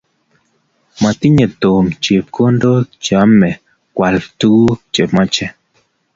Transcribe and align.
matinyei 1.01 1.53
tom 1.61 1.85
chepkondok 2.03 2.85
cheemei 3.03 3.55
koal 3.95 4.15
tukuk 4.39 4.79
chemachei 4.93 5.51